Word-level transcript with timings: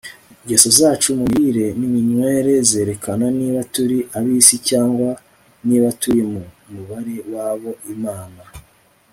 ingeso 0.41 0.69
zacu 0.79 1.07
mu 1.19 1.25
mirire 1.31 1.65
n'iminywere 1.79 2.53
zerekana 2.69 3.25
niba 3.39 3.59
turi 3.73 3.97
ab'isi 4.17 4.55
cyangwa 4.69 5.09
niba 5.67 5.89
turi 6.01 6.21
mu 6.31 6.41
mubare 6.71 7.17
w'abo 7.33 7.71
imana 7.95 8.41